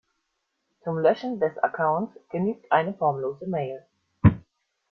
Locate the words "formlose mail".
2.95-3.85